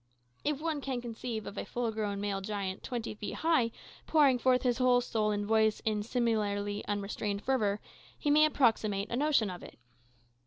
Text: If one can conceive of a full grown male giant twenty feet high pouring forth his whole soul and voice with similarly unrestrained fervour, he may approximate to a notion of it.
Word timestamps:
If 0.43 0.59
one 0.59 0.81
can 0.81 0.99
conceive 0.99 1.45
of 1.45 1.59
a 1.59 1.63
full 1.63 1.91
grown 1.91 2.19
male 2.19 2.41
giant 2.41 2.81
twenty 2.81 3.13
feet 3.13 3.35
high 3.35 3.69
pouring 4.07 4.39
forth 4.39 4.63
his 4.63 4.79
whole 4.79 4.99
soul 4.99 5.29
and 5.29 5.45
voice 5.45 5.79
with 5.85 6.05
similarly 6.07 6.83
unrestrained 6.87 7.43
fervour, 7.43 7.79
he 8.17 8.31
may 8.31 8.45
approximate 8.45 9.09
to 9.09 9.13
a 9.13 9.17
notion 9.17 9.51
of 9.51 9.61
it. 9.61 9.77